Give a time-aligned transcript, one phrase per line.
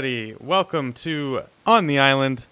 [0.00, 0.34] everybody.
[0.40, 2.46] Welcome to On the Island.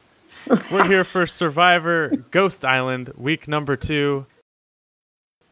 [0.71, 4.27] We're here for Survivor Ghost Island, week number two.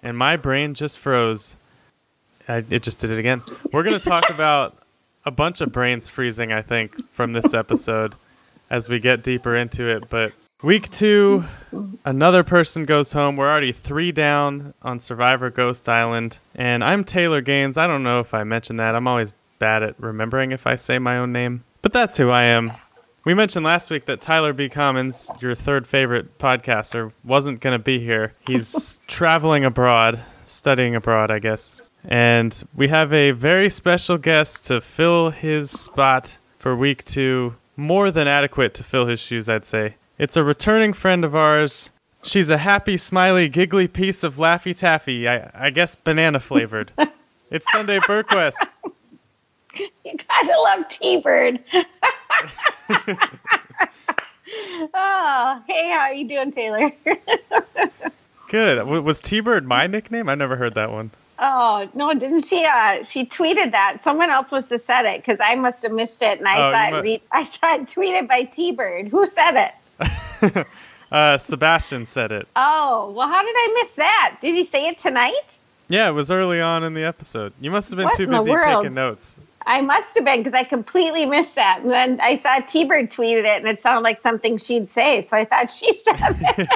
[0.02, 1.56] And my brain just froze.
[2.46, 3.40] I, it just did it again.
[3.72, 4.76] We're going to talk about
[5.24, 8.14] a bunch of brains freezing, I think, from this episode
[8.68, 10.10] as we get deeper into it.
[10.10, 11.44] But week two,
[12.04, 13.36] another person goes home.
[13.36, 16.40] We're already three down on Survivor Ghost Island.
[16.54, 17.78] And I'm Taylor Gaines.
[17.78, 18.94] I don't know if I mentioned that.
[18.94, 22.42] I'm always bad at remembering if I say my own name, but that's who I
[22.42, 22.72] am.
[23.24, 24.68] We mentioned last week that Tyler B.
[24.68, 28.32] Commons, your third favorite podcaster, wasn't going to be here.
[28.44, 31.80] He's traveling abroad, studying abroad, I guess.
[32.04, 37.54] And we have a very special guest to fill his spot for week two.
[37.76, 39.94] More than adequate to fill his shoes, I'd say.
[40.18, 41.90] It's a returning friend of ours.
[42.24, 46.90] She's a happy, smiley, giggly piece of Laffy Taffy, I, I guess banana flavored.
[47.52, 48.56] it's Sunday Burquist.
[50.04, 51.60] You gotta love T Bird.
[54.94, 56.92] oh, hey, how are you doing, Taylor?
[58.48, 58.76] Good.
[58.76, 60.28] W- was T Bird my nickname?
[60.28, 61.10] I never heard that one.
[61.38, 62.64] oh no, didn't she?
[62.64, 64.02] Uh, she tweeted that.
[64.04, 66.72] Someone else must have said it because I must have missed it, and I Oh,
[66.72, 67.02] saw it.
[67.02, 69.08] Re- I saw it tweeted by T Bird.
[69.08, 69.70] Who said
[70.42, 70.66] it?
[71.10, 72.48] Uh, Sebastian said it.
[72.56, 74.38] Oh, well, how did I miss that?
[74.42, 75.58] Did he say it tonight?
[75.88, 77.52] Yeah, it was early on in the episode.
[77.60, 79.38] You must have been What too busy taking notes.
[79.66, 81.80] I must have been because I completely missed that.
[81.82, 85.22] And then I saw T Bird tweeted it, and it sounded like something she'd say.
[85.22, 86.68] So I thought she said it.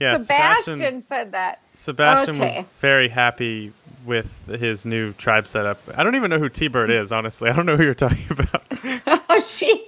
[0.00, 1.00] Yeah, Sebastian, Sebastian.
[1.02, 1.60] said that.
[1.74, 2.58] Sebastian Okay.
[2.58, 3.72] was very happy
[4.04, 5.78] with his new tribe setup.
[5.96, 7.50] I don't even know who T Bird is, honestly.
[7.50, 8.62] I don't know who you're talking about.
[9.34, 9.86] Oh, she,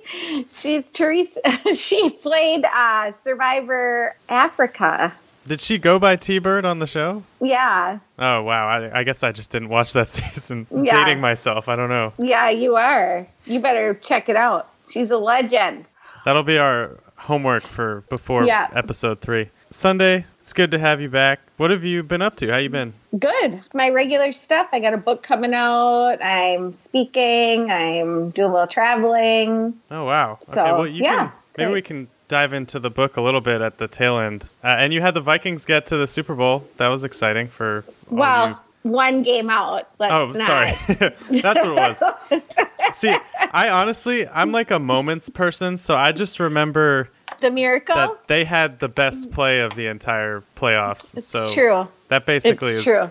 [0.48, 1.38] she's Teresa.
[1.74, 5.12] She played uh, Survivor Africa.
[5.46, 7.22] Did she go by T Bird on the show?
[7.40, 8.66] Yeah, Oh wow!
[8.66, 10.66] I, I guess I just didn't watch that season.
[10.70, 11.04] Yeah.
[11.04, 11.68] Dating myself.
[11.68, 12.12] I don't know.
[12.18, 13.26] yeah, you are.
[13.44, 14.68] You better check it out.
[14.90, 15.84] She's a legend.
[16.24, 18.68] That'll be our homework for before Yeah.
[18.74, 19.50] episode three.
[19.70, 20.24] Sunday.
[20.40, 21.40] It's good to have you back.
[21.56, 22.48] What have you been up to?
[22.50, 22.92] How you been?
[23.18, 23.62] Good.
[23.72, 24.68] My regular stuff.
[24.72, 26.18] I got a book coming out.
[26.22, 27.70] I'm speaking.
[27.70, 29.74] I'm doing a little traveling.
[29.90, 30.38] Oh wow.
[30.42, 33.40] So, okay, well you yeah, can maybe we can dive into the book a little
[33.40, 34.50] bit at the tail end.
[34.64, 36.66] Uh, and you had the Vikings get to the Super Bowl.
[36.78, 38.90] That was exciting for Well, you.
[38.90, 39.88] one game out.
[40.00, 40.36] Let's Oh, not.
[40.44, 40.70] sorry.
[41.40, 42.98] That's what it was.
[42.98, 43.14] See,
[43.52, 47.08] I honestly, I'm like a moments person, so I just remember
[47.38, 47.94] the miracle.
[47.94, 51.16] that they had the best play of the entire playoffs.
[51.16, 51.86] it's so true.
[52.14, 53.08] That basically It's is true.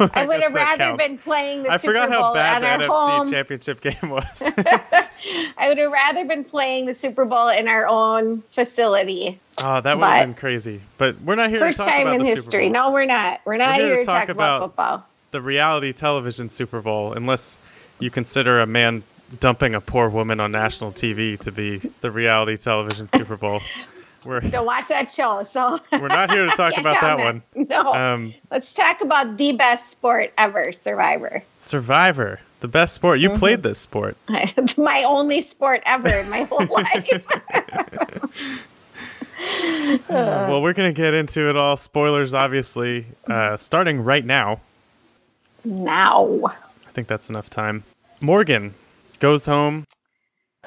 [0.00, 1.06] I, I would have rather counts.
[1.06, 3.30] been playing the I Super forgot Bowl how bad at the NFC home.
[3.30, 4.42] championship game was.
[5.56, 9.38] I would have rather been playing the Super Bowl in our own facility.
[9.62, 10.80] oh, that would But- have been crazy.
[10.98, 12.42] But we're not here First to talk time about in the history.
[12.66, 12.88] Super Bowl.
[12.88, 13.40] No, we're not.
[13.44, 15.06] We're not here here, to to talk talk about, about- football.
[15.30, 17.60] The reality television Super Bowl, unless
[17.98, 19.02] you consider a man
[19.40, 23.60] dumping a poor woman on national TV to be the reality television Super Bowl.
[24.26, 25.42] We're Don't watch that show.
[25.44, 27.42] So we're not here to talk about that one.
[27.54, 27.94] No.
[27.94, 31.44] Um, Let's talk about the best sport ever, Survivor.
[31.56, 33.20] Survivor, the best sport.
[33.20, 33.32] Mm-hmm.
[33.32, 34.16] You played this sport.
[34.76, 37.26] My only sport ever in my whole life.
[40.08, 41.76] well, we're gonna get into it all.
[41.76, 44.60] Spoilers, obviously, uh, starting right now.
[45.64, 46.40] now.
[46.86, 47.84] I think that's enough time.
[48.20, 48.74] Morgan
[49.20, 49.84] goes home.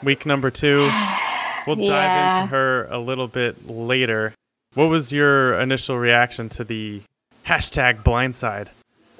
[0.01, 0.89] Week number two.
[1.67, 2.41] We'll dive Yeah.
[2.41, 4.33] into her a little bit later.
[4.75, 7.01] What was your initial reaction to the
[7.45, 8.67] hashtag blindside?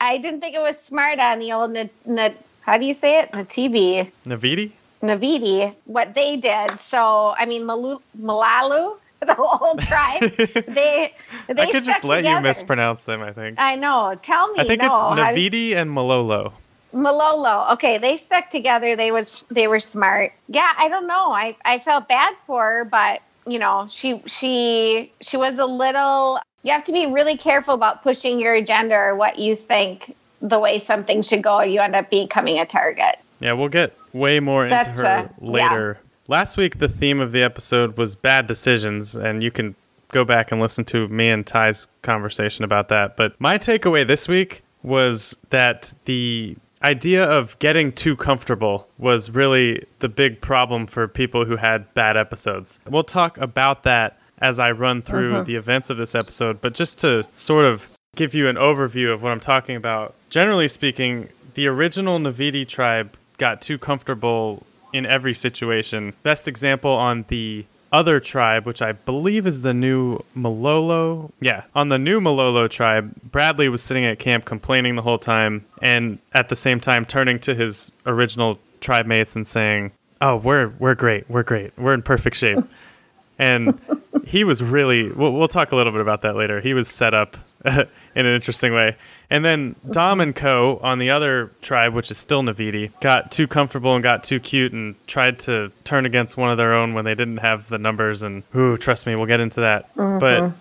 [0.00, 3.20] I didn't think it was smart on the old, na- na- how do you say
[3.20, 3.32] it?
[3.32, 4.10] The TV.
[4.26, 4.72] Naviti?
[5.02, 6.70] Naviti, what they did.
[6.88, 10.20] So, I mean, Malu- Malalu, the whole tribe,
[10.66, 11.12] they,
[11.48, 13.58] they I could just let you mispronounce them, I think.
[13.58, 14.14] I know.
[14.22, 14.60] Tell me.
[14.60, 14.88] I think no.
[14.88, 16.52] it's Naviti and Malolo.
[16.94, 17.72] Malolo.
[17.72, 18.96] Okay, they stuck together.
[18.96, 20.32] They was they were smart.
[20.48, 21.32] Yeah, I don't know.
[21.32, 26.40] I I felt bad for her, but you know, she she she was a little.
[26.62, 30.58] You have to be really careful about pushing your agenda or what you think the
[30.58, 31.60] way something should go.
[31.60, 33.16] You end up becoming a target.
[33.40, 35.98] Yeah, we'll get way more into her uh, later.
[36.26, 39.74] Last week, the theme of the episode was bad decisions, and you can
[40.08, 43.16] go back and listen to me and Ty's conversation about that.
[43.16, 49.84] But my takeaway this week was that the idea of getting too comfortable was really
[50.00, 52.78] the big problem for people who had bad episodes.
[52.88, 55.44] We'll talk about that as I run through uh-huh.
[55.44, 59.22] the events of this episode, but just to sort of give you an overview of
[59.22, 60.14] what I'm talking about.
[60.30, 66.12] Generally speaking, the original Naviti tribe got too comfortable in every situation.
[66.22, 67.64] Best example on the
[67.94, 71.30] other tribe, which I believe is the new Malolo.
[71.40, 75.64] Yeah, on the new Malolo tribe, Bradley was sitting at camp complaining the whole time,
[75.80, 80.72] and at the same time turning to his original tribe mates and saying, "Oh, we're
[80.80, 82.58] we're great, we're great, we're in perfect shape."
[83.38, 83.80] and
[84.24, 87.14] he was really we'll, we'll talk a little bit about that later he was set
[87.14, 88.96] up in an interesting way
[89.30, 90.78] and then dom and co.
[90.82, 94.72] on the other tribe which is still naviti got too comfortable and got too cute
[94.72, 98.22] and tried to turn against one of their own when they didn't have the numbers.
[98.22, 99.94] And ooh trust me we'll get into that.
[99.94, 100.18] Mm-hmm.
[100.18, 100.52] But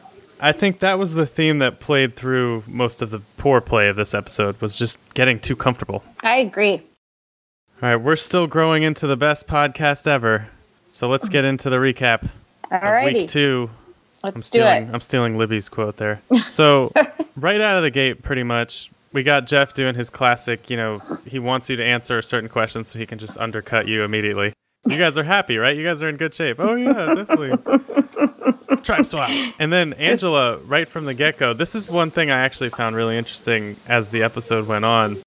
[0.41, 3.95] i think that was the theme that played through most of the poor play of
[3.95, 6.03] this episode was just getting too comfortable.
[6.21, 6.81] I agree.
[7.81, 10.49] all right we're still growing into the best podcast ever.
[10.91, 13.69] So let's get into the recap of Alrighty, week two
[14.23, 14.83] let's I'm do stealing.
[14.87, 14.93] it.
[14.93, 16.21] I'm stealing Libby's quote there.
[16.49, 16.91] So
[17.35, 20.69] right out of the gate, pretty much, we got Jeff doing his classic.
[20.69, 23.87] You know, he wants you to answer a certain question so he can just undercut
[23.87, 24.53] you immediately.
[24.85, 25.75] You guys are happy, right?
[25.77, 26.57] You guys are in good shape.
[26.59, 27.57] Oh yeah, definitely.
[28.83, 29.29] Tribe swap.
[29.59, 32.95] And then Angela, right from the get go, this is one thing I actually found
[32.95, 35.17] really interesting as the episode went on.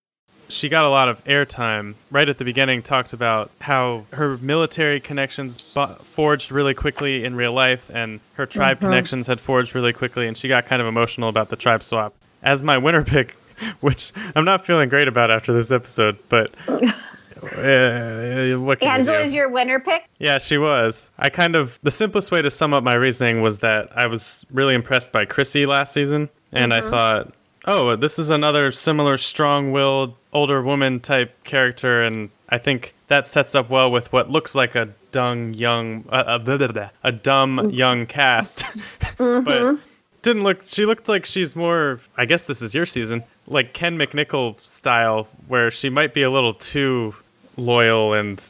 [0.48, 5.00] She got a lot of airtime right at the beginning, talked about how her military
[5.00, 9.92] connections bu- forged really quickly in real life and her tribe connections had forged really
[9.92, 12.14] quickly, and she got kind of emotional about the tribe swap.
[12.42, 13.34] As my winner pick,
[13.80, 19.34] which I'm not feeling great about after this episode, but uh, what can you Angela's
[19.34, 20.04] your winner pick.
[20.18, 21.10] Yeah, she was.
[21.18, 24.46] I kind of the simplest way to sum up my reasoning was that I was
[24.52, 27.32] really impressed by Chrissy last season, and I thought,
[27.66, 33.54] oh, this is another similar strong-willed older woman type character, and I think that sets
[33.54, 37.10] up well with what looks like a dung young, uh, uh, blah, blah, blah, a
[37.10, 38.62] dumb young cast,
[39.18, 39.78] but
[40.22, 40.62] didn't look.
[40.64, 42.00] She looked like she's more.
[42.16, 46.30] I guess this is your season, like Ken McNichol style, where she might be a
[46.30, 47.14] little too
[47.56, 48.44] loyal and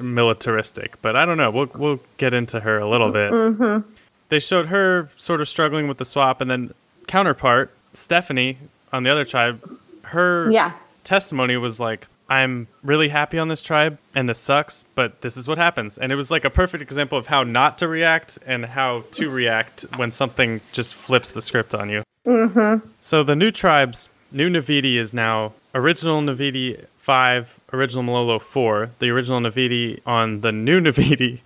[0.00, 1.00] militaristic.
[1.00, 1.50] But I don't know.
[1.50, 3.32] We'll we'll get into her a little bit.
[4.28, 6.74] They showed her sort of struggling with the swap, and then
[7.06, 8.58] counterpart Stephanie
[8.92, 10.72] on the other tribe, her Yeah.
[11.04, 12.06] Testimony was like.
[12.28, 15.98] I'm really happy on this tribe, and this sucks, but this is what happens.
[15.98, 19.28] And it was like a perfect example of how not to react and how to
[19.40, 22.02] react when something just flips the script on you.
[22.26, 22.88] Mm-hmm.
[23.00, 28.90] So the new tribes, new Naviti is now original Naviti 5, original Malolo 4.
[28.98, 31.40] The original Naviti on the new Naviti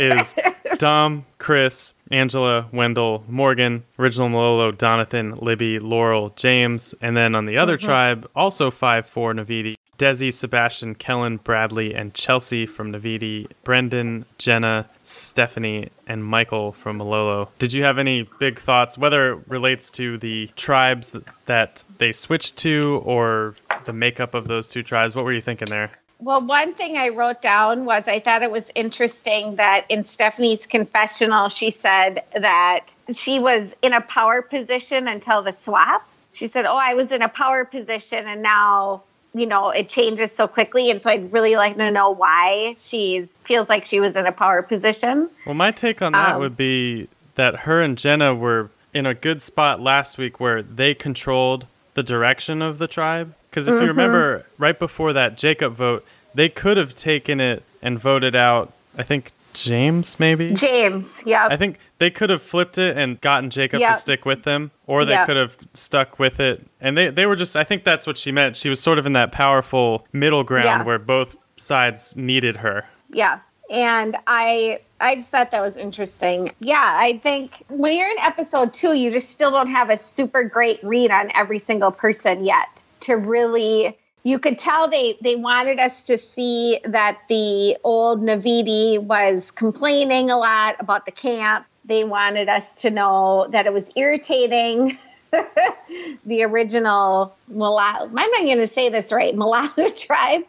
[0.00, 0.34] is
[0.82, 7.56] Dom, Chris, Angela, Wendell, Morgan, original Malolo, Donathan, Libby, Laurel, James, and then on the
[7.56, 7.86] other mm-hmm.
[7.86, 14.88] tribe, also 5 4 Naviti, Desi, Sebastian, Kellyn, Bradley, and Chelsea from Naviti, Brendan, Jenna,
[15.04, 17.50] Stephanie, and Michael from Malolo.
[17.60, 22.56] Did you have any big thoughts, whether it relates to the tribes that they switched
[22.56, 25.14] to or the makeup of those two tribes?
[25.14, 25.92] What were you thinking there?
[26.22, 30.68] Well, one thing I wrote down was I thought it was interesting that in Stephanie's
[30.68, 36.08] confessional, she said that she was in a power position until the swap.
[36.32, 39.02] She said, Oh, I was in a power position and now,
[39.34, 40.92] you know, it changes so quickly.
[40.92, 44.32] And so I'd really like to know why she feels like she was in a
[44.32, 45.28] power position.
[45.44, 49.14] Well, my take on that Um, would be that her and Jenna were in a
[49.14, 53.34] good spot last week where they controlled the direction of the tribe.
[53.52, 53.88] Because if you mm-hmm.
[53.88, 59.02] remember, right before that Jacob vote, they could have taken it and voted out, I
[59.02, 60.48] think, James, maybe?
[60.48, 61.46] James, yeah.
[61.50, 63.92] I think they could have flipped it and gotten Jacob Yep.
[63.92, 65.26] to stick with them, or they Yep.
[65.26, 66.66] could have stuck with it.
[66.80, 68.56] And they, they were just, I think that's what she meant.
[68.56, 70.82] She was sort of in that powerful middle ground Yeah.
[70.84, 72.86] where both sides needed her.
[73.10, 73.40] Yeah.
[73.70, 76.52] And I I just thought that was interesting.
[76.60, 80.44] Yeah, I think when you're in episode 2, you just still don't have a super
[80.44, 85.78] great read on every single person yet to really you could tell they they wanted
[85.78, 91.66] us to see that the old Naviti was complaining a lot about the camp.
[91.84, 94.96] They wanted us to know that it was irritating
[96.26, 98.02] the original Malawi.
[98.02, 99.34] Am I going to say this right?
[99.34, 100.44] Malawi tribe.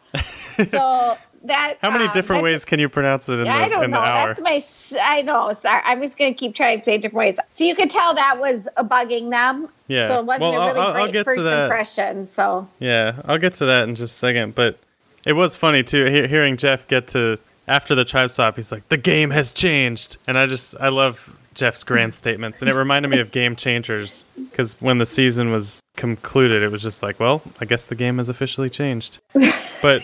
[0.68, 3.84] So that How many um, different ways can you pronounce it in the, I don't
[3.84, 4.02] in know.
[4.02, 4.62] That's my.
[5.00, 5.52] I know.
[5.52, 5.80] Sorry.
[5.84, 7.38] I'm just going to keep trying to say it different ways.
[7.50, 9.68] So you could tell that was bugging them.
[9.88, 10.08] Yeah.
[10.08, 12.26] So it wasn't Well, a I'll- really I'll- I'll great to first impression.
[12.26, 14.54] So Yeah, I'll get to that in just a second.
[14.54, 14.78] But
[15.24, 17.36] it was funny too he- hearing Jeff get to
[17.68, 18.56] after the tribe swap.
[18.56, 22.70] He's like, "The game has changed," and I just I love Jeff's grand statements, and
[22.70, 27.02] it reminded me of Game Changers because when the season was concluded, it was just
[27.02, 29.18] like, "Well, I guess the game has officially changed."
[29.82, 30.02] But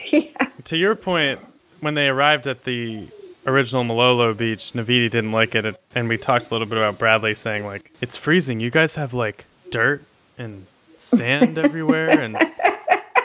[0.64, 1.40] to your point,
[1.80, 3.08] when they arrived at the
[3.46, 7.34] original Malolo beach, Naviti didn't like it, and we talked a little bit about Bradley
[7.34, 8.60] saying like, "It's freezing.
[8.60, 10.02] You guys have like dirt
[10.38, 12.36] and sand everywhere, and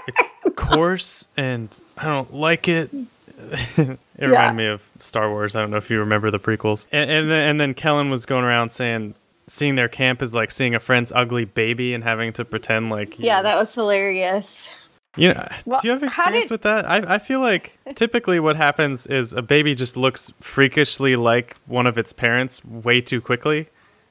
[0.08, 2.90] it's coarse, and I don't like it."
[3.78, 5.56] it reminded me of Star Wars.
[5.56, 6.88] I don't know if you remember the prequels.
[6.92, 9.14] And and then, and then Kellyn was going around saying
[9.48, 13.20] seeing their camp is like seeing a friend's ugly baby and having to pretend like
[13.20, 14.85] Yeah, that was hilarious.
[15.18, 16.90] You know, Well, do you have experience did- with that?
[16.90, 21.88] I, I feel like typically what happens is a baby just looks freakishly like one
[21.88, 23.70] of its parents way too quickly.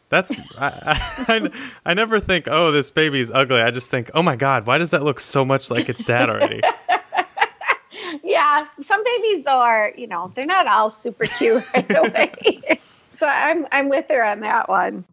[0.09, 1.51] That's I, I,
[1.87, 3.61] I, never think, oh, this baby's ugly.
[3.61, 6.29] I just think, oh my god, why does that look so much like its dad
[6.31, 6.61] already?
[8.23, 12.81] Yeah, some babies though are, you know, they're not all super cute right away.
[13.19, 15.05] so I'm I'm with her on that one.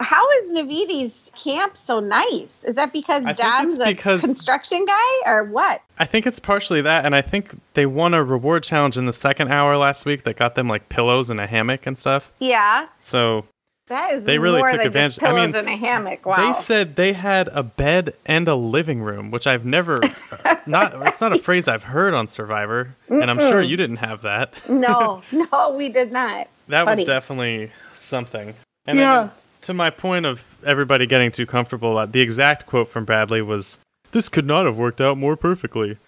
[0.00, 2.64] How is Naviti's camp so nice?
[2.64, 5.82] Is that because I Dom's a because- construction guy or what?
[5.98, 9.12] I think it's partially that, and I think they won a reward challenge in the
[9.12, 12.32] second hour last week that got them like pillows and a hammock and stuff.
[12.38, 13.44] Yeah, So
[13.88, 16.24] that is They really took advantage- Just I pillows mean, in a hammock.
[16.24, 16.36] Wow.
[16.36, 20.94] They said they had a bed and a living room, which I've never uh, not
[21.08, 24.54] it's not a phrase I've heard on Survivor, and I'm sure you didn't have that.
[24.70, 26.48] no, no, we did not.
[26.68, 27.00] That Funny.
[27.02, 28.54] was definitely something.
[28.86, 29.18] And Yeah.
[29.24, 29.30] then
[29.62, 33.78] to my point of everybody getting too comfortable, uh, the exact quote from Bradley was,
[34.12, 35.96] "This could not have worked out more perfectly."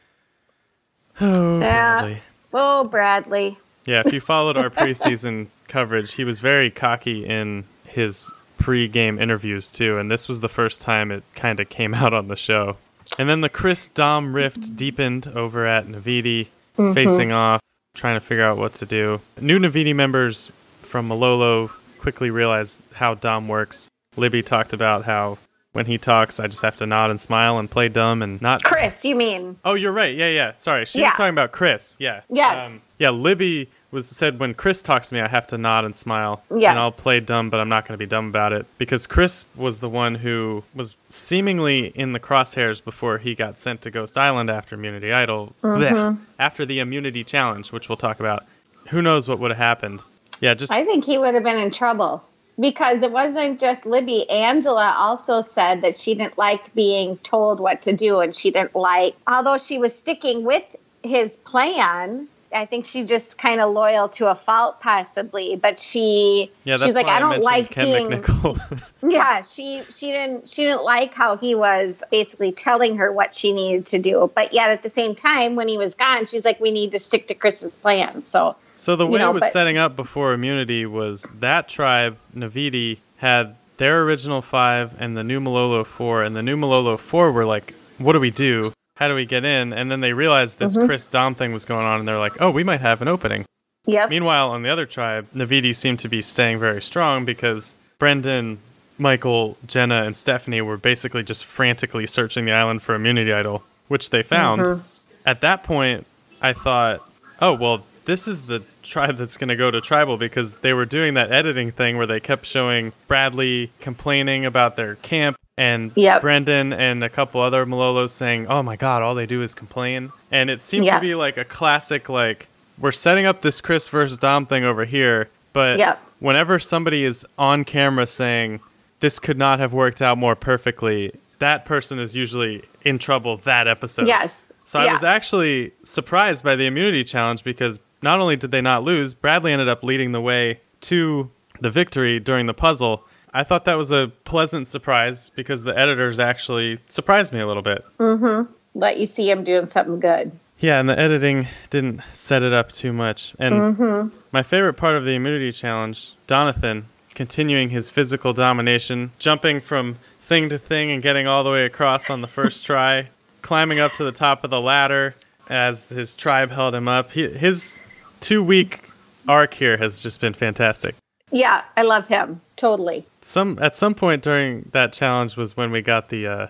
[1.21, 1.59] Oh.
[1.59, 2.18] Bradley.
[2.54, 3.59] Oh, Bradley.
[3.85, 9.71] Yeah, if you followed our preseason coverage, he was very cocky in his pre-game interviews
[9.71, 12.76] too, and this was the first time it kind of came out on the show.
[13.18, 17.61] And then the Chris Dom rift deepened over at Naviti, facing off,
[17.94, 19.21] trying to figure out what to do.
[19.40, 20.50] New Naviti members
[20.82, 21.71] from Malolo
[22.02, 23.87] quickly realized how Dom works.
[24.16, 25.38] Libby talked about how
[25.73, 28.62] when he talks, I just have to nod and smile and play dumb and not
[28.62, 29.56] Chris, you mean?
[29.64, 30.14] Oh, you're right.
[30.14, 30.52] Yeah, yeah.
[30.56, 31.06] Sorry, she Yeah.
[31.06, 31.97] was talking about Chris.
[31.99, 32.16] Yeah.
[32.16, 32.87] Um, Yes.
[32.99, 36.42] yeah, Libby was said when Chris talks to me, I have to nod and smile,
[36.50, 36.71] Yes.
[36.71, 39.44] and I'll play dumb, but I'm not going to be dumb about it because Chris
[39.56, 44.18] was the one who was seemingly in the crosshairs before he got sent to Ghost
[44.18, 46.23] Island after Immunity Idol, Mm-hmm.
[46.38, 48.44] After the Immunity Challenge, which we'll talk about.
[48.88, 50.02] Who knows what would have happened?
[50.42, 52.25] Yeah, just I think he would have been in trouble
[52.58, 54.28] because it wasn't just Libby.
[54.28, 58.75] Angela also said that she didn't like being told what to do and she didn't
[58.75, 60.64] like, although she was sticking with
[61.04, 62.26] his plan.
[62.54, 65.56] I think she's just kind of loyal to a fault, possibly.
[65.56, 66.76] But she, yeah.
[66.76, 68.09] She's like, I don't mentioned like Ken being.
[68.11, 68.88] McNichol.
[69.11, 73.52] Yeah, she she didn't she didn't like how he was basically telling her what she
[73.52, 74.30] needed to do.
[74.35, 76.99] But yet at the same time, when he was gone, she's like, we need to
[76.99, 78.25] stick to Chris's plan.
[78.26, 81.68] So So the You way know, it was but- setting up before immunity was that
[81.68, 86.97] tribe, Naviti, had their original five and the new Malolo four, and the new Malolo
[86.97, 88.62] four were like, "What do we do?
[89.02, 90.87] How do we get in?" And then they realized this Mm-hmm.
[90.87, 93.44] Chris Dom thing was going on, and they're like, "Oh, we might have an opening."
[93.87, 98.59] yep, Meanwhile, on the other tribe, Naviti seemed to be staying very strong because Brendan,
[98.99, 104.11] Michael, Jenna, and Stephanie were basically just frantically searching the island for immunity idol, which
[104.11, 104.85] they found.
[105.26, 106.06] At that point,
[106.40, 107.02] I thought,
[107.40, 110.87] oh, well, this is the tribe that's going to go to tribal because they were
[110.87, 116.21] doing that editing thing where they kept showing Bradley complaining about their camp and Yep.
[116.23, 120.11] Brendan and a couple other Malolos saying, "Oh my God, all they do is complain."
[120.30, 120.94] And it seemed Yeah.
[120.97, 124.85] to be like a classic, like we're setting up this Chris versus Dom thing over
[124.85, 126.00] here, but Yep.
[126.21, 128.61] whenever somebody is on camera saying
[129.00, 133.68] this could not have worked out more perfectly, that person is usually in trouble that
[133.68, 134.06] episode.
[134.06, 134.30] yes.
[134.64, 138.85] So I was actually surprised by the immunity challenge because not only did they not
[138.85, 141.28] lose, Bradley ended up leading the way to
[141.61, 143.04] the victory during the puzzle.
[143.34, 147.62] I thought that was a pleasant surprise because the editors actually surprised me a little
[147.62, 147.84] bit.
[147.98, 148.52] Mm-hmm.
[148.74, 150.32] Let you see him doing something good.
[150.58, 153.34] Yeah, and the editing didn't set it up too much.
[153.38, 156.84] And my favorite part of the immunity challenge, Donathan
[157.14, 162.10] continuing his physical domination, jumping from thing to thing and getting all the way across
[162.10, 163.08] on the first try,
[163.42, 165.14] climbing up to the top of the ladder
[165.50, 167.12] as his tribe held him up.
[167.12, 167.82] He, his
[168.20, 168.88] two week
[169.26, 170.94] arc here has just been fantastic.
[171.30, 173.06] Yeah, I love him totally.
[173.24, 176.46] Some at some point during that challenge was when we got the uh,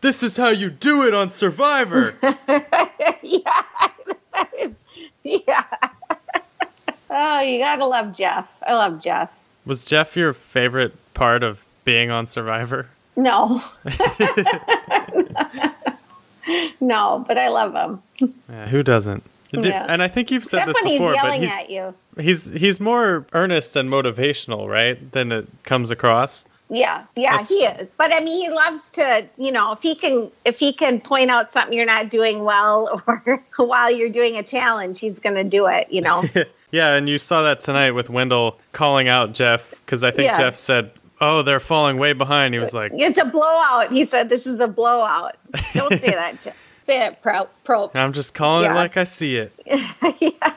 [0.00, 2.14] this is how you do it on Survivor.
[2.22, 3.62] yeah,
[4.32, 4.72] that is,
[5.22, 5.64] yeah.
[7.10, 8.48] oh, you gotta love Jeff.
[8.66, 9.30] I love Jeff.
[9.66, 12.88] Was Jeff your favorite part of being on Survivor?
[13.16, 13.62] No,
[16.80, 18.02] no, but I love him.
[18.48, 19.22] Yeah, who doesn't?
[19.52, 19.86] Yeah.
[19.88, 21.94] And I think you've said Stephanie's this before, but yelling he's, at you.
[22.20, 25.10] He's he's more earnest and motivational, right?
[25.12, 26.44] Than it comes across.
[26.72, 27.90] Yeah, yeah, That's- he is.
[27.98, 31.28] But I mean, he loves to, you know, if he can, if he can point
[31.28, 35.42] out something you're not doing well, or while you're doing a challenge, he's going to
[35.44, 35.88] do it.
[35.90, 36.24] You know.
[36.72, 40.38] Yeah, and you saw that tonight with Wendell calling out Jeff because I think Yeah.
[40.38, 43.90] Jeff said, "Oh, they're falling way behind." He was like, It's a blowout.
[43.90, 45.34] He said, "This is a blowout."
[45.74, 46.40] Don't say that.
[46.40, 46.56] Jeff.
[46.86, 47.48] Say it, pro.
[47.64, 47.90] pro.
[47.96, 49.52] "I'm just calling it like I see it."
[50.20, 50.54] yeah.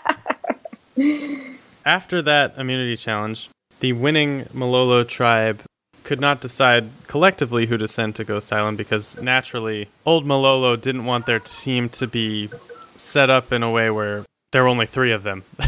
[1.86, 5.62] After that immunity challenge, the winning Malolo tribe
[6.04, 11.06] could not decide collectively who to send to Ghost Island because naturally, old Malolo didn't
[11.06, 12.50] want their team to be
[12.96, 15.44] set up in a way where there were only three of them.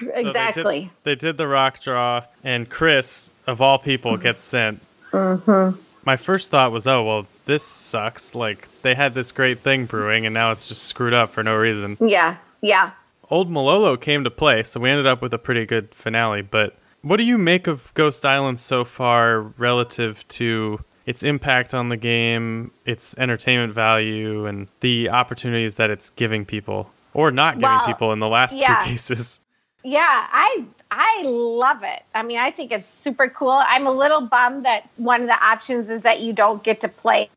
[0.00, 0.90] So they did- exactly.
[1.02, 4.80] They did, the rock draw, and Chris, of all people, gets sent.
[5.10, 5.76] Mm-hmm.
[6.04, 8.32] My first thought was, oh, well, this sucks.
[8.36, 11.56] Like, they had this great thing brewing, and now it's just screwed up for no
[11.56, 11.96] reason.
[12.00, 12.36] Yeah.
[12.60, 12.92] Yeah.
[13.30, 16.42] Old Malolo came to play, so we ended up with a pretty good finale.
[16.42, 21.88] But what do you make of Ghost Island so far relative to its impact on
[21.88, 26.90] the game, its entertainment value, and the opportunities that it's giving people?
[27.14, 28.82] Or not giving Well, people in the last yeah.
[28.82, 29.40] two cases.
[29.82, 32.02] Yeah, I I love it.
[32.14, 33.50] I mean, I think it's super cool.
[33.50, 36.88] I'm a little bummed that one of the options is that you don't get to
[36.88, 37.30] play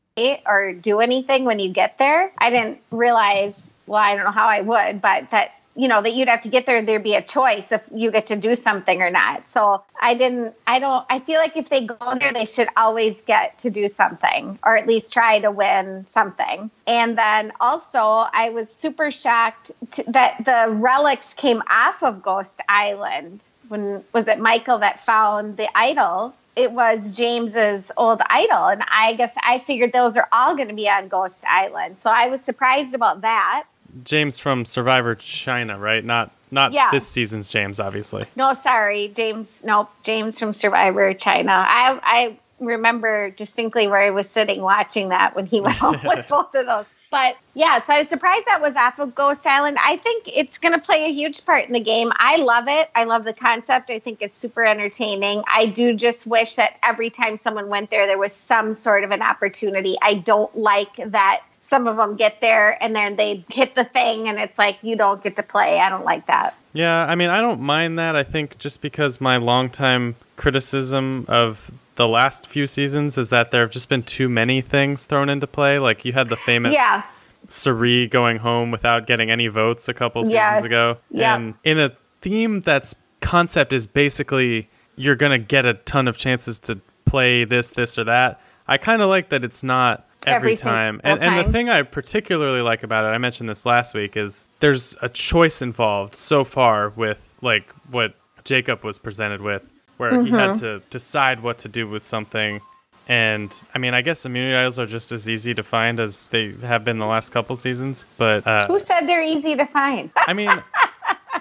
[0.45, 2.31] or do anything when you get there.
[2.37, 6.13] I didn't realize, well, I don't know how I would, but that you know that
[6.13, 9.01] you'd have to get there there'd be a choice if you get to do something
[9.01, 9.47] or not.
[9.47, 13.21] So i didn't i don't i feel like if they go there they should always
[13.21, 16.69] get to do something or at least try to win something.
[16.87, 22.61] And then also i was super shocked to, that the relics came off of ghost
[22.67, 23.43] island.
[23.69, 26.33] When was it michael that found the idol?
[26.53, 30.73] It was James's old idol, and I guess I figured those are all going to
[30.73, 32.01] be on Ghost Island.
[32.01, 33.63] So I was surprised about that.
[34.03, 36.03] James from Survivor China, right?
[36.03, 36.89] Not not Yeah.
[36.91, 38.25] this season's James, obviously.
[38.35, 39.49] No, sorry, James.
[39.63, 41.51] No, James from Survivor China.
[41.53, 46.27] I I remember distinctly where I was sitting watching that when he went home with
[46.29, 46.85] both of those.
[47.09, 49.77] But yeah, so I was surprised that was off of Ghost Island.
[49.81, 52.09] I think it's going to play a huge part in the game.
[52.15, 52.89] I love it.
[52.95, 53.89] I love the concept.
[53.89, 55.43] I think it's super entertaining.
[55.45, 59.11] I do just wish that every time someone went there, there was some sort of
[59.11, 59.97] an opportunity.
[60.01, 64.27] I don't like that some of them get there and then they hit the thing
[64.27, 65.79] and it's like you don't get to play.
[65.79, 66.53] I don't like that.
[66.73, 68.13] Yeah, I mean, I don't mind that.
[68.13, 73.61] I think just because my longtime criticism of the last few seasons is that there
[73.61, 75.79] have just been too many things thrown into play.
[75.79, 77.03] Like you had the famous Yeah.
[77.47, 80.65] Cirie going home without getting any votes a couple seasons Yes.
[80.65, 80.97] ago.
[81.09, 81.37] Yeah.
[81.37, 81.91] And in a
[82.21, 87.45] theme that's concept is basically you're going to get a ton of chances to play
[87.45, 88.41] this, this, or that.
[88.67, 91.01] I kind of like that it's not every, Every time.
[91.03, 94.45] And, and the thing I particularly like about it, I mentioned this last week, is
[94.59, 100.29] there's a choice involved so far with like what Jacob was presented with, where he
[100.31, 100.59] had Mm-hmm.
[100.59, 102.61] to decide what to do with something.
[103.07, 106.53] And I mean, I guess immunity idols are just as easy to find as they
[106.61, 108.05] have been the last couple seasons.
[108.17, 110.11] But uh, Who said they're easy to find?
[110.17, 110.49] I mean,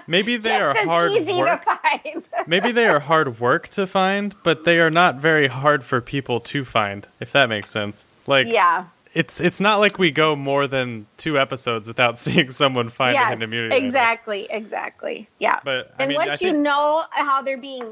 [0.07, 1.63] maybe they are Just as hard easy work.
[1.63, 2.29] to find.
[2.47, 6.39] Maybe they are hard work to find, but they are not very hard for people
[6.41, 7.07] to find.
[7.19, 8.05] If that makes sense.
[8.27, 8.85] Like, yeah.
[9.13, 13.29] it's it's not like we go more than two episodes without seeing someone find Yes,
[13.29, 13.75] hidden immunity.
[13.75, 15.27] exactly, exactly.
[15.39, 15.59] Yeah.
[15.63, 17.83] But, I and mean, once you know how they're being,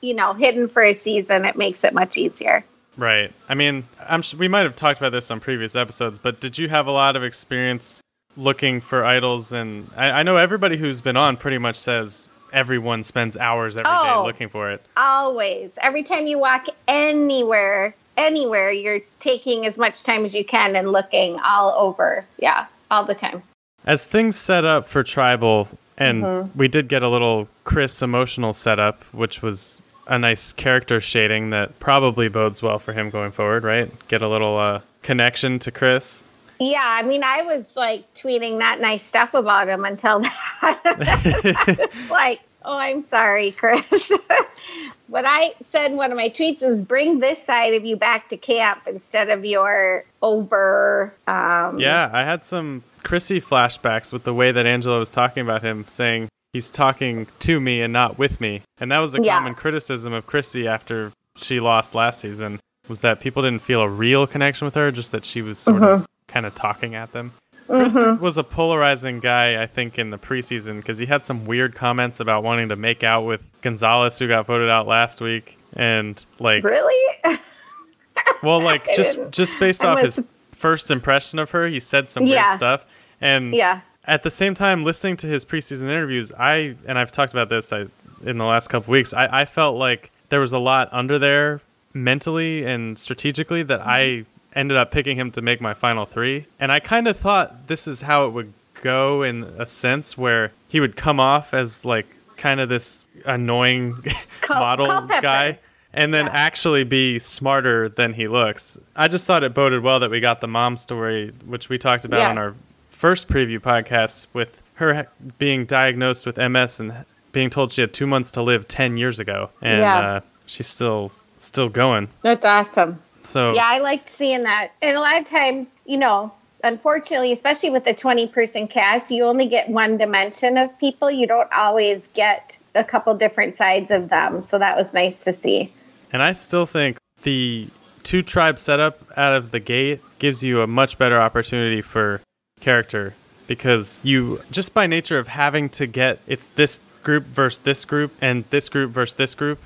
[0.00, 2.64] you know, hidden for a season, it makes it much easier.
[2.96, 3.32] Right.
[3.48, 6.58] I mean, I'm sh- we might have talked about this on previous episodes, but did
[6.58, 8.02] you have a lot of experience
[8.36, 9.52] looking for idols?
[9.52, 13.84] And I, I know everybody who's been on pretty much says everyone spends hours every
[13.90, 14.24] day Oh.
[14.26, 14.86] looking for it.
[14.94, 15.70] Always.
[15.80, 20.92] Every time you walk anywhere, anywhere, you're taking as much time as you can and
[20.92, 22.24] looking all over.
[22.38, 23.42] Yeah, all the time.
[23.84, 26.58] As things set up for tribal, and Mm-hmm.
[26.58, 31.78] we did get a little Chris emotional setup, which was a nice character shading that
[31.80, 33.90] probably bodes well for him going forward, right?
[34.08, 36.24] Get a little uh, connection to Chris.
[36.58, 40.20] Yeah, I mean, I was like tweeting that nice stuff about him until
[40.62, 41.90] that.
[42.10, 43.84] Like, oh, I'm sorry, Chris.
[45.08, 48.28] what I said in one of my tweets was bring this side of you back
[48.30, 51.14] to camp instead of your over.
[51.26, 55.62] Um, Yeah, I had some Chrissy flashbacks with the way that Angela was talking about
[55.62, 58.62] him, saying he's talking to me and not with me.
[58.80, 59.34] And that was a Yeah.
[59.38, 63.88] common criticism of Chrissy after she lost last season, was that people didn't feel a
[63.88, 67.32] real connection with her, just that she was sort of kind of talking at them.
[67.66, 71.44] Chris is- was a polarizing guy, I think, in the preseason because he had some
[71.44, 75.58] weird comments about wanting to make out with Gonzalez, who got voted out last week,
[75.74, 77.16] and like, Really?
[78.42, 80.18] well, like just just based off his
[80.52, 82.46] first impression of her, he said some Yeah.
[82.46, 82.84] weird stuff,
[83.20, 83.80] and yeah.
[84.06, 87.72] at the same time, listening to his preseason interviews, I and I've talked about this
[87.72, 87.86] I,
[88.24, 89.12] in the last couple weeks.
[89.14, 91.60] I, I felt like there was a lot under there
[91.94, 96.70] mentally and strategically that I ended up picking him to make my final three, and
[96.72, 100.80] I kind of thought this is how it would go in a sense where he
[100.80, 103.96] would come off as like kind of this annoying
[104.48, 105.20] model Culpepper.
[105.22, 105.58] guy.
[105.94, 106.32] And then Yeah.
[106.34, 108.78] actually be smarter than he looks.
[108.96, 112.06] I just thought it boded well that we got the mom story, which we talked
[112.06, 112.30] about Yeah.
[112.30, 112.54] on our
[112.88, 115.06] first preview podcast with her
[115.38, 119.20] being diagnosed with MS and being told she had two months to live 10 years
[119.20, 119.50] ago.
[119.60, 119.98] And Yeah.
[120.00, 122.08] uh, she's still still going.
[122.22, 122.98] That's awesome.
[123.24, 124.72] So Yeah, I liked seeing that.
[124.80, 126.32] And a lot of times, you know,
[126.62, 131.10] unfortunately, especially with the 20 person cast, you only get one dimension of people.
[131.10, 134.42] You don't always get a couple different sides of them.
[134.42, 135.72] So that was nice to see.
[136.12, 137.68] And I still think the
[138.02, 142.20] two tribe setup out of the gate gives you a much better opportunity for
[142.60, 143.14] character
[143.46, 148.12] because you just by nature of having to get it's this group versus this group
[148.20, 149.60] and this group versus this group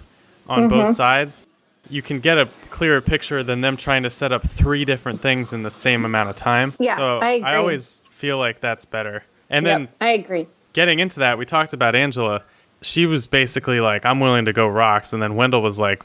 [0.49, 0.93] on both mm-hmm.
[0.93, 1.45] sides
[1.91, 5.53] you can get a clearer picture than them trying to set up three different things
[5.53, 7.51] in the same amount of time Yeah, so I agree.
[7.51, 10.47] always feel like that's better and Yep, then I agree.
[10.73, 12.43] getting into that, we talked about Angela.
[12.83, 15.13] She was basically like, I'm willing to go rocks.
[15.13, 16.03] And then Wendell was like,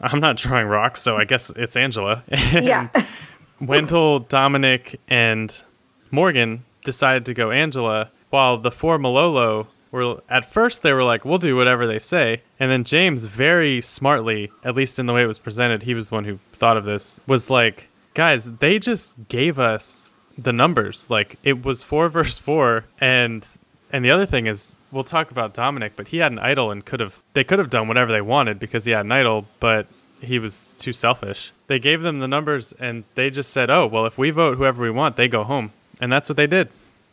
[0.00, 2.22] I'm not drawing rocks, so I guess it's Angela.
[2.52, 2.88] Yeah.
[3.60, 5.62] Wendell, Domenick, and
[6.10, 11.24] Morgan decided to go Angela, while the four Malolo were, at first, they were like,
[11.24, 12.42] we'll do whatever they say.
[12.58, 16.08] And then James, very smartly, at least in the way it was presented, he was
[16.10, 21.10] the one who thought of this, was like, guys, they just gave us the numbers.
[21.10, 22.84] Like, it was four versus four.
[23.00, 23.46] And
[23.92, 26.84] and the other thing is, we'll talk about Domenick, but he had an idol and
[26.84, 29.86] could have they could have done whatever they wanted because he had an idol, but
[30.20, 31.52] he was too selfish.
[31.66, 34.82] They gave them the numbers and they just said, "Oh, well, if we vote whoever
[34.82, 36.68] we want, they go home." And that's what they did.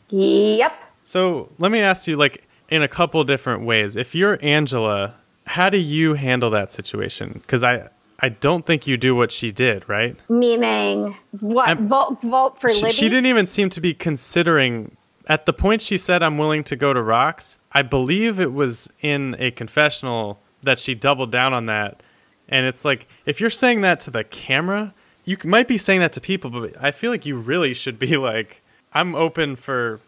[0.09, 0.73] Yep.
[1.03, 3.95] So, let me ask you like in a couple different ways.
[3.95, 7.41] If you're Angela, how do you handle that situation?
[7.47, 10.15] Cuz I I don't think you do what she did, right?
[10.27, 11.67] Meaning what?
[11.67, 12.93] I'm- vote for She, Libby?
[12.93, 16.75] she didn't even seem to be considering at the point she said i'm willing to
[16.77, 21.65] go to rocks i believe it was in a confessional that she doubled down on
[21.65, 22.01] that
[22.47, 24.93] and it's like if you're saying that to the camera
[25.25, 28.15] you might be saying that to people but i feel like you really should be
[28.15, 28.62] like
[28.93, 29.99] i'm open for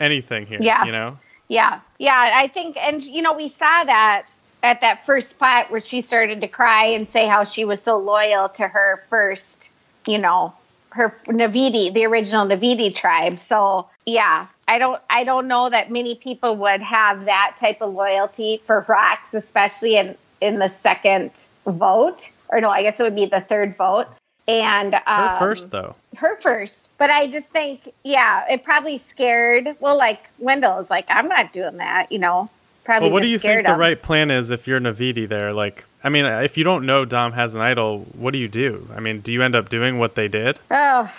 [0.00, 0.84] anything here Yeah.
[0.84, 1.16] you know
[1.48, 2.32] Yeah, yeah.
[2.34, 4.26] I think, and you know, we saw that
[4.62, 7.98] at that first spot where she started to cry and say how she was so
[7.98, 9.72] loyal to her first,
[10.06, 10.54] you know,
[10.90, 13.38] her Naviti, the original Naviti tribe.
[13.38, 17.94] So yeah, I don't, I don't know that many people would have that type of
[17.94, 23.16] loyalty for rocks, especially in in the second vote, or no, I guess it would
[23.16, 24.06] be the third vote.
[24.48, 26.90] And her um, first though her first.
[26.98, 29.76] But I just think, yeah, it probably scared.
[29.80, 32.50] Well, like Wendell is like, I'm not doing that, you know.
[32.84, 35.84] Probably well what do you think the right plan is if you're naviti there like
[36.04, 39.00] i mean if you don't know dom has an idol what do you do i
[39.00, 41.12] mean do you end up doing what they did Oh,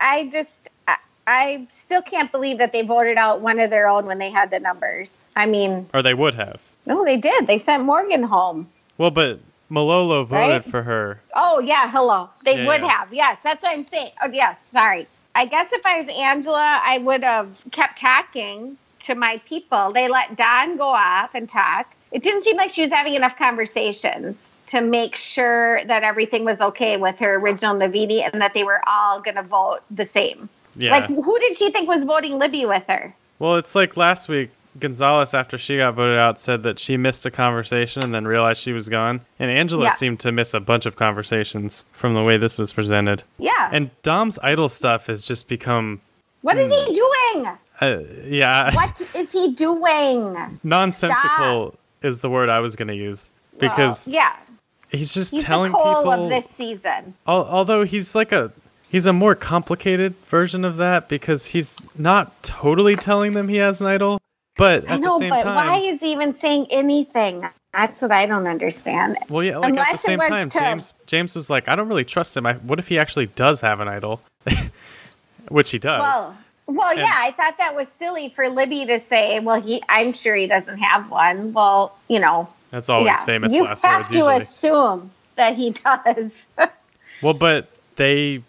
[0.00, 4.06] I just, I, I still can't believe that they voted out one of their own
[4.06, 5.28] when they had the numbers.
[5.36, 7.46] I mean, or they would have no, they did.
[7.46, 8.68] They sent Morgan home.
[8.98, 9.38] Well, but
[9.72, 10.64] Malolo voted Right?
[10.64, 11.20] for her.
[11.34, 12.28] Oh yeah, hello.
[12.44, 12.88] They Yeah, would yeah.
[12.88, 13.12] have.
[13.12, 14.10] Yes, that's what I'm saying.
[14.22, 15.06] Oh yeah, sorry.
[15.34, 19.92] I guess if I was Angela, I would have kept talking to my people.
[19.92, 21.90] They let Dom go off and talk.
[22.12, 26.60] It didn't seem like she was having enough conversations to make sure that everything was
[26.60, 30.50] okay with her original Naviti and that they were all going to vote the same.
[30.76, 30.90] Yeah.
[30.92, 33.14] Like, who did she think was voting Libby with her?
[33.38, 34.50] well, it's like last week.
[34.78, 38.60] Gonzalez, after she got voted out, said that she missed a conversation and then realized
[38.60, 39.20] she was gone.
[39.38, 39.92] And Angela Yeah.
[39.94, 43.22] seemed to miss a bunch of conversations from the way this was presented.
[43.38, 43.70] Yeah.
[43.72, 46.00] And Dom's idol stuff has just become,
[46.40, 47.48] what is he doing?
[47.80, 50.58] uh, yeah, What is he doing?
[50.62, 53.30] nonsensical is the word I was going to use
[53.60, 54.36] because Well, yeah,
[54.90, 56.10] he's just he's telling the people.
[56.10, 57.14] of this season.
[57.26, 58.52] Al- although he's like a
[58.90, 63.80] he's a more complicated version of that because he's not totally telling them he has
[63.80, 64.20] an idol
[64.62, 67.48] but at I know, the same but time why is he even saying anything?
[67.72, 69.18] That's what I don't understand.
[69.28, 72.04] well yeah like at the same time to- james james was like i don't really
[72.04, 74.22] trust him I, what if he actually does have an idol
[75.48, 78.98] which he does Well, well, And- yeah, I thought that was silly for Libby to
[79.00, 79.40] say.
[79.40, 81.52] Well, he, I'm sure he doesn't have one.
[81.52, 85.56] Well, you know, that's always yeah, famous you last have words to usually assume that
[85.56, 85.70] he
[86.06, 86.46] does.
[87.22, 88.42] well but they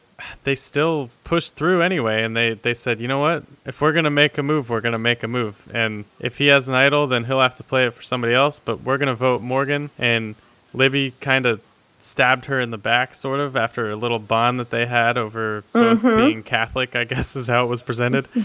[0.44, 3.44] they still pushed through anyway and they they said you know what?
[3.66, 5.70] If we're gonna make a move we're gonna make a move.
[5.74, 8.60] And if he has an idol then he'll have to play it for somebody else
[8.60, 9.90] but we're gonna vote morgan.
[9.98, 10.36] And
[10.74, 11.62] libby kind of
[12.00, 15.64] stabbed her in the back sort of after a little bond that they had over
[15.72, 16.18] both mm-hmm.
[16.18, 18.28] being catholic i guess is how it was presented.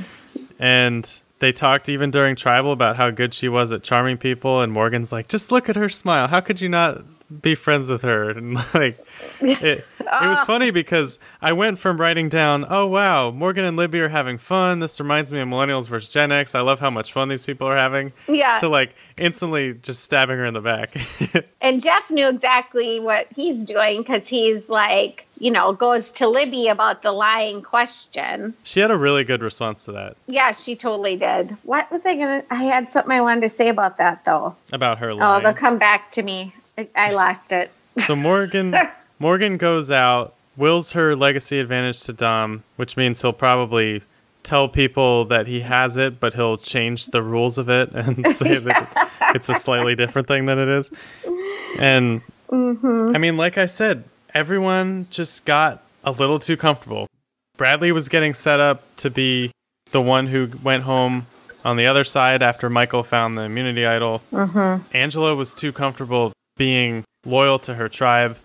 [0.60, 4.72] And they talked even during tribal about how good she was at charming people and
[4.72, 6.26] morgan's like just look at her smile.
[6.26, 7.04] How could you not
[7.40, 8.98] be friends with her and like
[9.40, 10.44] it, it was ah.
[10.46, 14.78] funny because i went from writing down oh wow morgan and libby are having fun
[14.78, 17.66] this reminds me of millennials versus gen x i love how much fun these people
[17.66, 18.56] are having Yeah.
[18.56, 20.94] to like instantly just stabbing her in the back
[21.60, 26.68] and Jeff knew exactly what he's doing because he's like, you know, goes to Libby
[26.68, 28.54] about the lying question.
[28.62, 31.56] She had a really good response to that Yeah, she totally did.
[31.64, 32.44] What was I gonna?
[32.50, 34.54] I had something I wanted to say about that though.
[34.72, 35.40] about her lying.
[35.40, 36.54] Oh, they'll come back to me.
[36.94, 37.70] I, lost it.
[37.98, 38.74] So Morgan
[39.18, 44.02] Morgan goes out, wills her legacy advantage to Dom, which means he'll probably
[44.44, 48.58] tell people that he has it, but he'll change the rules of it and say
[48.58, 50.90] that it's a slightly different thing than it is.
[51.78, 53.12] And mm-hmm.
[53.14, 57.06] I mean, like I said, everyone just got a little too comfortable.
[57.56, 59.50] Bradley was getting set up to be
[59.90, 61.26] the one who went home
[61.64, 64.22] on the other side after Michael found the immunity idol.
[64.32, 64.96] Mm-hmm.
[64.96, 68.36] Angela was too comfortable being loyal to her tribe.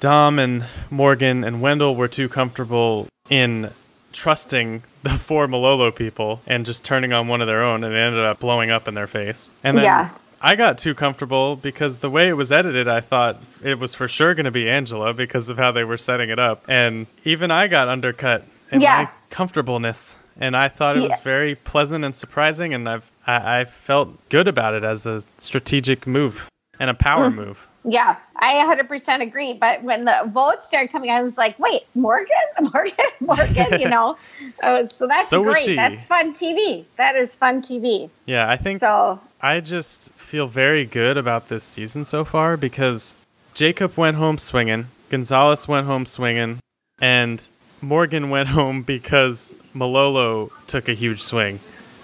[0.00, 3.70] Dom and Morgan and Wendell were too comfortable in
[4.12, 7.98] trusting the four Malolo people and just turning on one of their own and it
[7.98, 9.50] ended up blowing up in their face.
[9.64, 10.10] And then Yeah.
[10.42, 14.08] I got too comfortable because the way it was edited, I thought it was for
[14.08, 16.64] sure going to be Angela because of how they were setting it up.
[16.66, 19.02] And even I got undercut in Yeah.
[19.02, 20.16] my comfortableness.
[20.40, 22.72] And I thought it was very pleasant and surprising.
[22.72, 26.48] And I've, I, I felt good about it as a strategic move
[26.80, 27.34] and a power Mm.
[27.36, 27.68] move.
[27.84, 29.54] Yeah, I 100% agree.
[29.54, 32.34] But when the votes started coming, I was like, wait, Morgan,
[32.72, 34.16] Morgan, Morgan, you know?
[34.62, 35.64] Was, so that's So was great.
[35.64, 35.76] she.
[35.76, 36.84] That's fun TV.
[36.96, 38.10] That is fun TV.
[38.26, 43.16] Yeah, I think So, I just feel very good about this season so far because
[43.54, 46.58] Jacob went home swinging, Gonzalez went home swinging,
[47.00, 47.46] and
[47.80, 51.60] Morgan went home because Malolo took a huge swing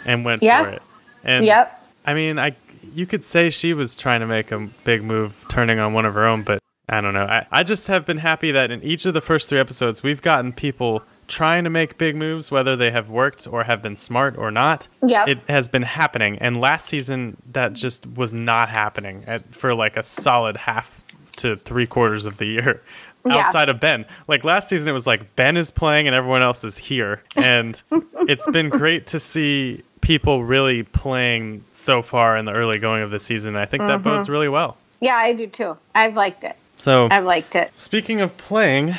[0.07, 0.83] and went for it.
[1.25, 1.71] And yep.
[2.07, 2.53] I mean, I
[2.97, 6.15] you could say she was trying to make a big move, turning on one of
[6.15, 7.25] her own, but I don't know.
[7.25, 10.23] I, I just have been happy that in each of the first three episodes, we've
[10.23, 14.39] gotten people trying to make big moves, whether they have worked or have been smart
[14.39, 14.89] or not.
[15.03, 15.29] Yep.
[15.29, 16.39] It has been happening.
[16.39, 21.03] And last season, that just was not happening at, for like a solid half
[21.39, 22.81] to three quarters of the year.
[23.27, 23.39] Yeah.
[23.39, 24.07] Outside of Ben.
[24.29, 27.23] Like last season, it was like Ben is playing and everyone else is here.
[27.35, 27.83] And
[28.21, 33.11] it's been great to see people really playing so far in the early going of
[33.11, 33.57] the season.
[33.57, 34.33] I think that bodes mm-hmm.
[34.33, 34.77] really well.
[35.01, 35.77] Yeah, I do too.
[35.97, 36.55] I've liked it.
[36.77, 37.77] So, I've liked it.
[37.77, 38.95] speaking of playing,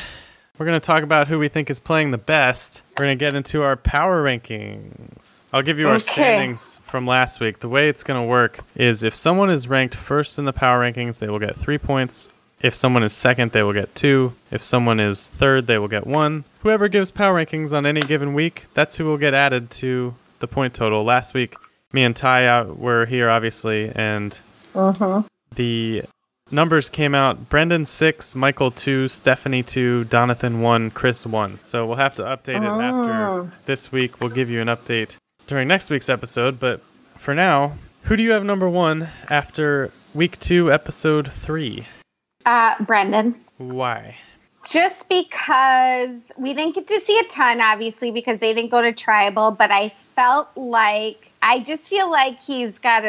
[0.58, 2.84] we're going to talk about who we think is playing the best.
[2.98, 5.44] We're going to get into our power rankings.
[5.54, 6.04] I'll give you our Okay.
[6.04, 7.60] standings from last week.
[7.60, 10.82] The way it's going to work is if someone is ranked first in the power
[10.82, 12.28] rankings, they will get three points.
[12.62, 14.34] If someone is second, they will get two.
[14.52, 16.44] If someone is third, they will get one.
[16.64, 20.48] Whoever gives power rankings on any given week, that's who will get added to the
[20.48, 21.04] point total.
[21.04, 21.56] Last week,
[21.94, 24.40] me and Ty were here, obviously, and
[25.56, 26.04] the
[26.52, 31.60] numbers came out Brendan 6, Michael 2, Stephanie 2, Donathan 1, Chris 1.
[31.64, 34.20] So we'll have to update it after this week.
[34.20, 36.60] We'll give you an update during next week's episode.
[36.60, 36.82] But
[37.16, 37.74] for now,
[38.04, 41.86] who do you have number one after week two, episode three?
[42.46, 43.36] Uh, Brendan.
[43.58, 44.16] Why?
[44.70, 48.92] Just because we didn't get to see a ton, obviously, because they didn't go to
[48.92, 53.06] tribal, but I felt like, I just feel like he's got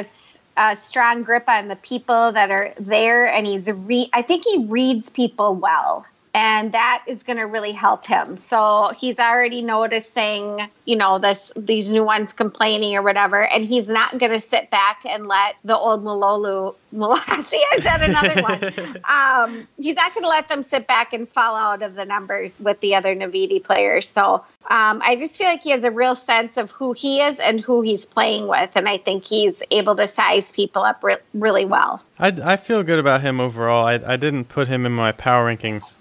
[0.56, 4.66] a strong grip on the people that are there, and he's, re- I think he
[4.66, 6.06] reads people well.
[6.40, 8.36] And that is going to really help him.
[8.36, 13.88] So he's already noticing, you know, this these new ones complaining or whatever, and he's
[13.88, 19.02] not going to sit back and let the old Malolu, Malasi, I said another one.
[19.08, 22.58] Um, he's not going to let them sit back and fall out of the numbers
[22.60, 24.08] with the other Naviti players.
[24.08, 27.40] So um, I just feel like he has a real sense of who he is
[27.40, 31.16] and who he's playing with, and I think he's able to size people up re-
[31.34, 32.02] really well.
[32.18, 33.84] I, I feel good about him overall.
[33.86, 35.96] I, I didn't put him in my power rankings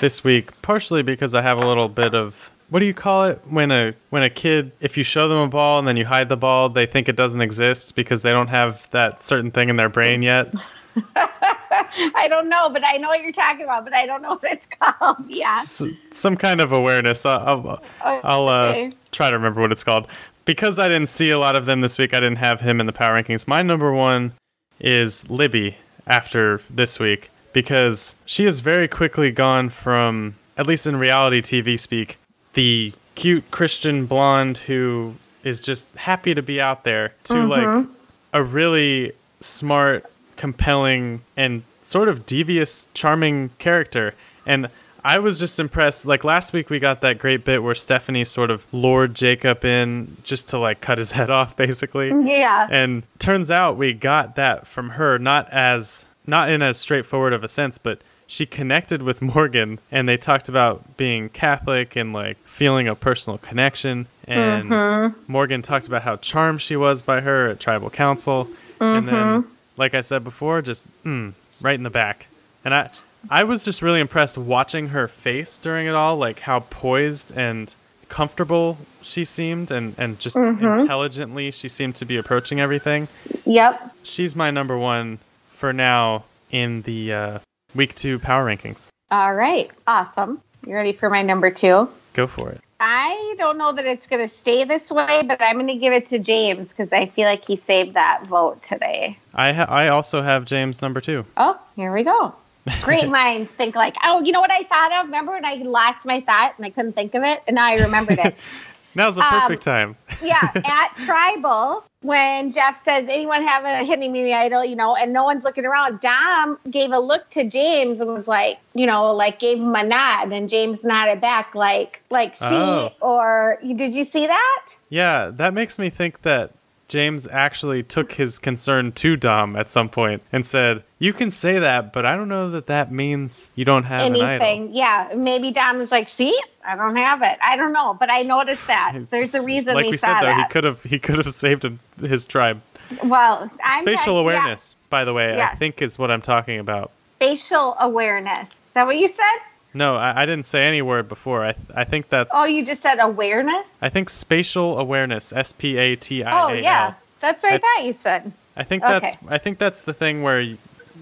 [0.00, 3.40] this week, partially because I have a little bit of what do you call it
[3.48, 6.30] when a when a kid if you show them a ball and then you hide
[6.30, 9.76] the ball they think it doesn't exist because they don't have that certain thing in
[9.76, 10.54] their brain yet.
[11.14, 14.44] I don't know, but I know what you're talking about, but I don't know what
[14.44, 15.18] it's called.
[15.28, 15.58] Yeah.
[15.60, 17.26] S- some kind of awareness.
[17.26, 20.06] I'll I'll, I'll uh, try to remember what it's called.
[20.44, 22.86] Because I didn't see a lot of them this week, I didn't have him in
[22.86, 23.46] the power rankings.
[23.46, 24.32] My number one
[24.80, 30.96] is Libby after this week because she has very quickly gone from, at least in
[30.96, 32.18] reality TV speak,
[32.54, 37.48] the cute Christian blonde who is just happy to be out there to mm-hmm.
[37.48, 37.86] like
[38.32, 40.04] a really smart,
[40.36, 44.14] compelling, and sort of devious, charming character.
[44.46, 44.68] And
[45.04, 46.06] I was just impressed.
[46.06, 50.16] Like last week, we got that great bit where Stephanie sort of lured Jacob in
[50.22, 52.08] just to like cut his head off, basically.
[52.08, 52.68] Yeah.
[52.70, 57.44] And turns out we got that from her, not as not in as straightforward of
[57.44, 62.38] a sense, but she connected with Morgan and they talked about being Catholic and like
[62.44, 64.06] feeling a personal connection.
[64.26, 65.32] And mm-hmm.
[65.32, 68.48] Morgan talked about how charmed she was by her at tribal council.
[68.80, 69.48] And then, mm-hmm.
[69.76, 72.26] like I said before, just mm, right in the back.
[72.64, 72.88] And I
[73.30, 77.72] I was just really impressed watching her face during it all, like how poised and
[78.08, 80.80] comfortable she seemed and, and just mm-hmm.
[80.80, 83.08] intelligently she seemed to be approaching everything.
[83.44, 83.94] Yep.
[84.02, 85.18] She's my number one
[85.62, 87.38] for now in the uh,
[87.72, 88.88] week two power rankings.
[89.12, 89.70] All right.
[89.86, 90.40] Awesome.
[90.66, 91.88] You ready for my number two?
[92.14, 92.60] Go for it.
[92.80, 95.92] I don't know that it's going to stay this way, but I'm going to give
[95.92, 99.16] it to James because I feel like he saved that vote today.
[99.32, 101.24] I ha- I also have James number two.
[101.36, 102.34] Oh, here we go.
[102.80, 105.04] Great minds think like, oh, you know what I thought of?
[105.06, 107.40] Remember when I lost my thought and I couldn't think of it?
[107.46, 108.34] And now I remembered it.
[108.96, 109.94] Now's the Um, perfect time.
[110.20, 115.12] yeah, at Tribal, when Jeff says, anyone have a hidden immunity idol, you know, and
[115.12, 119.12] no one's looking around, Dom gave a look to James and was like, you know,
[119.14, 122.90] like gave him a nod, and James nodded back, like, like, see, Oh.
[123.00, 124.66] or did you see that?
[124.88, 126.50] Yeah, that makes me think that
[126.92, 131.58] James actually took his concern to Dom at some point and said, "You can say
[131.58, 134.74] that, but I don't know that that means you don't have an idol." Anything.
[134.74, 135.10] Yeah.
[135.16, 137.38] Maybe Dom was like, see, I don't have it.
[137.42, 138.94] I don't know, but I noticed that.
[139.10, 140.50] There's a reason like we, we said though, he that.
[140.50, 142.60] could have he could have saved him, his tribe.
[143.04, 145.48] well, I'm Spatial yeah, awareness, by the way, Yeah.
[145.50, 146.90] I think is what I'm talking about.
[147.16, 148.48] Spatial awareness.
[148.50, 149.38] Is that what you said?
[149.74, 151.44] No, I, I didn't say any word before.
[151.44, 153.70] I I think that's Oh, you just said awareness?
[153.80, 156.46] I think spatial awareness, S P A T I A L.
[156.48, 156.94] Oh, yeah.
[157.20, 158.32] That's what I, I- thought you said.
[158.56, 159.26] I think that's Okay.
[159.34, 160.58] I think that's the thing where you,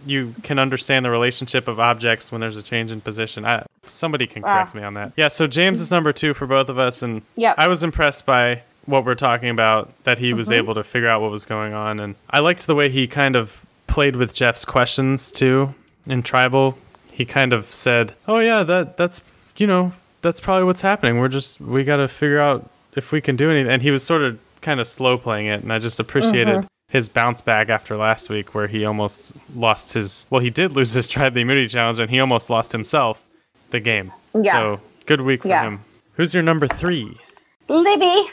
[0.06, 3.44] you can understand the relationship of objects when there's a change in position.
[3.44, 4.54] I, somebody can Wow.
[4.54, 5.12] correct me on that.
[5.16, 7.56] Yeah, so James is number two for both of us, and Yep.
[7.58, 10.36] I was impressed by what we're talking about that he Mm-hmm.
[10.36, 13.08] was able to figure out what was going on, and I liked the way he
[13.08, 15.74] kind of played with Jeff's questions too
[16.06, 16.78] in Tribal.
[17.20, 19.20] He kind of said, "Oh yeah, that that's
[19.58, 21.18] you know that's probably what's happening.
[21.20, 24.02] We're just we got to figure out if we can do anything." And he was
[24.02, 26.66] sort of kind of slow playing it, and I just appreciated Mm-hmm.
[26.88, 30.24] his bounce back after last week, where he almost lost his.
[30.30, 33.22] Well, he did lose his tribe the immunity challenge, and he almost lost himself
[33.68, 34.12] the game.
[34.34, 34.52] Yeah.
[34.52, 35.64] So good week for Yeah.
[35.64, 35.80] him.
[36.14, 37.14] Who's your number three?
[37.68, 38.30] Libby.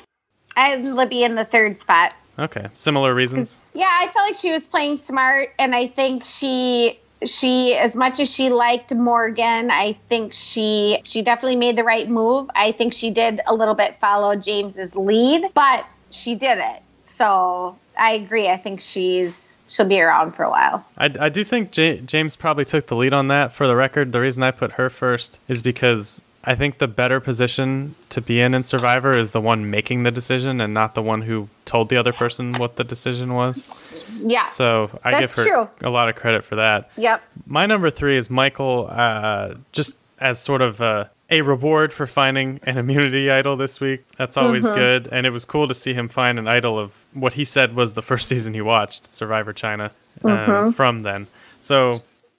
[0.56, 2.14] I had Libby in the third spot.
[2.40, 3.66] Okay, similar reasons.
[3.74, 8.20] Yeah, I felt like she was playing smart, and I think she she as much
[8.20, 12.50] as she liked Morgan, I think she she definitely made the right move.
[12.54, 16.82] I think she did a little bit follow James's lead, but she did it.
[17.04, 18.50] So I agree.
[18.50, 20.86] I think she's she'll be around for a while.
[20.98, 23.52] I, I do think J- James probably took the lead on that.
[23.52, 27.20] For the record, the reason I put her first is because I think the better
[27.20, 31.02] position to be in in Survivor is the one making the decision and not the
[31.04, 34.24] one who told the other person what the decision was.
[34.26, 34.48] Yeah.
[34.48, 35.70] So I give her true.
[35.82, 36.90] a lot of credit for that.
[36.98, 37.22] Yep.
[37.46, 42.62] My number three is Michael, uh, just as sort of a, a reward for finding
[42.64, 44.08] an immunity idol this week.
[44.18, 44.76] That's always Mm-hmm.
[44.76, 45.10] good.
[45.12, 47.94] And it was cool to see him find an idol of what he said was
[47.94, 49.92] the first season he watched, Survivor China,
[50.24, 50.72] um, Mm-hmm.
[50.72, 51.28] from then.
[51.60, 51.96] So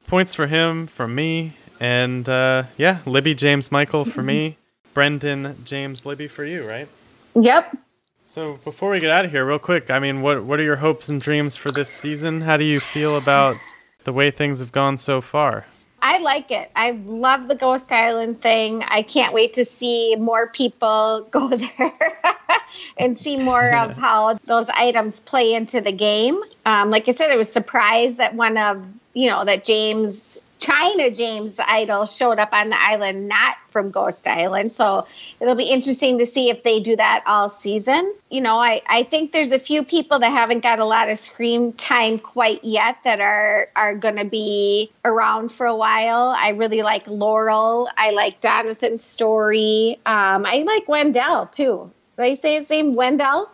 [0.06, 1.52] points for him, from me.
[1.80, 4.56] And uh, yeah, Libby, James, Michael for me.
[4.94, 6.88] Brendan, James, Libby for you, right?
[7.34, 7.76] Yep.
[8.24, 10.76] So before we get out of here, real quick, I mean, what what are your
[10.76, 12.40] hopes and dreams for this season?
[12.40, 13.56] How do you feel about
[14.04, 15.66] the way things have gone so far?
[16.00, 16.70] I like it.
[16.76, 18.84] I love the Ghost Island thing.
[18.84, 22.20] I can't wait to see more people go there
[22.96, 26.38] and see more of how those items play into the game.
[26.64, 31.10] Um, like I said, I was surprised that one of, you know, that James, China
[31.10, 34.74] James Idol showed up on the island, not from Ghost Island.
[34.74, 35.06] So
[35.40, 38.12] it'll be interesting to see if they do that all season.
[38.28, 41.18] You know, I, I think there's a few people that haven't got a lot of
[41.18, 46.34] screen time quite yet that are are going to be around for a while.
[46.36, 47.88] I really like Laurel.
[47.96, 49.98] I like Jonathan's story.
[50.04, 51.90] Um, I like Wendell too.
[52.16, 52.96] Did I say his name?
[52.96, 53.48] Wendell?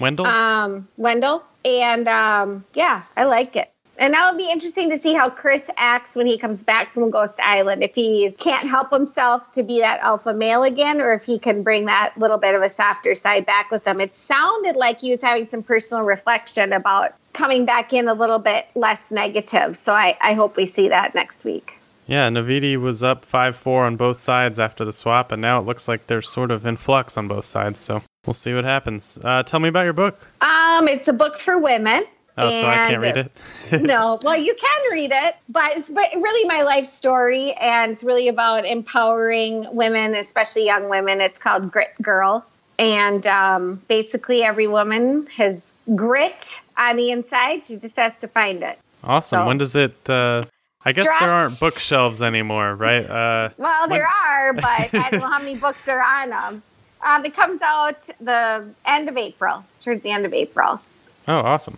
[0.00, 0.26] Wendell?
[0.26, 1.44] Um, Wendell.
[1.64, 3.68] And um, yeah, I like it.
[3.98, 7.40] And that'll be interesting to see how Chris acts when he comes back from Ghost
[7.40, 7.82] Island.
[7.82, 11.64] If he can't help himself to be that alpha male again, or if he can
[11.64, 14.00] bring that little bit of a softer side back with him.
[14.00, 18.38] It sounded like he was having some personal reflection about coming back in a little
[18.38, 19.76] bit less negative.
[19.76, 21.74] So I, I hope we see that next week.
[22.06, 25.66] yeah, Naviti was up 5 4 on both sides after the swap, and now it
[25.66, 27.80] looks like they're sort of in flux on both sides.
[27.80, 29.18] So we'll see what happens.
[29.22, 30.24] Uh, tell me about your book.
[30.40, 32.04] Um, it's a book for women.
[32.38, 33.32] Oh, so I can't read it?
[33.82, 38.04] no, well, you can read it, but it's but really my life story, and it's
[38.04, 41.20] really about empowering women, especially young women.
[41.20, 42.44] It's called Grit Girl,
[42.78, 47.66] and um, basically, every woman has grit on the inside.
[47.66, 48.78] She just has to find it.
[49.04, 49.40] Awesome.
[49.40, 50.08] So- when does it.
[50.08, 50.44] Uh,
[50.84, 53.04] I guess there aren't bookshelves anymore, right?
[53.04, 56.62] Uh, Well, there When- are, but I don't know how many books are on them.
[57.04, 60.80] Um, it comes out the end of April, towards the end of April.
[61.26, 61.76] oh, awesome.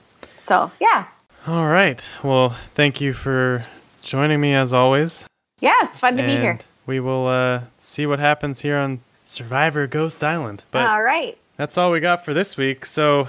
[0.50, 1.04] So, yeah.
[1.46, 2.10] All right.
[2.24, 3.58] Well, thank you for
[4.02, 5.24] joining me as always.
[5.60, 6.58] Yeah, it's fun to be here.
[6.86, 10.64] we will uh, see what happens here on Survivor Ghost Island.
[10.72, 11.38] But All right.
[11.56, 12.84] that's all we got for this week.
[12.84, 13.28] So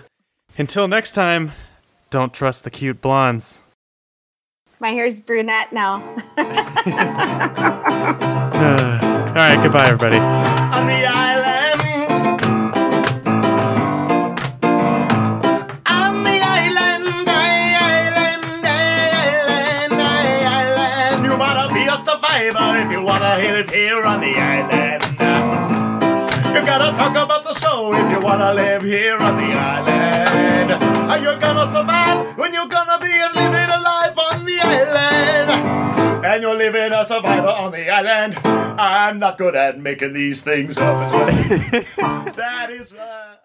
[0.58, 1.52] until next time,
[2.10, 3.62] don't trust the cute blondes.
[4.80, 5.98] My hair's brunette now.
[6.38, 6.46] all
[9.36, 10.18] right, goodbye, everybody.
[22.42, 25.04] Be if you wanna live here on the island.
[26.56, 30.72] You gotta talk about the show if you wanna live here on the island.
[31.12, 36.26] And you're gonna survive when you're gonna be living a life on the island.
[36.26, 38.36] And you're living a survivor on the island.
[38.44, 41.26] I'm not good at making these things up as well.
[42.34, 43.41] that is right.